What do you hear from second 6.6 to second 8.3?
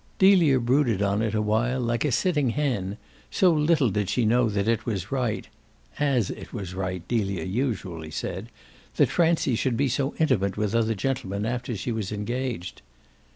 right Delia usually